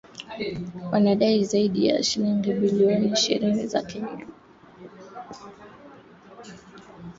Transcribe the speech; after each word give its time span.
wanadai 0.91 1.43
zaidi 1.45 1.87
ya 1.87 2.03
shilingi 2.03 2.53
bilioni 2.53 3.07
ishirini 3.07 3.67
za 3.67 3.83
Kenya 3.83 4.27